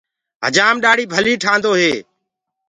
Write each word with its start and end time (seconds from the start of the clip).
هجآم 0.45 0.75
ڏآڙهي 0.83 1.05
ڀلي 1.13 1.33
ٺآندو 1.43 1.71
هي۔ 1.81 1.93